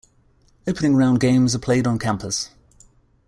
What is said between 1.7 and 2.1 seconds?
on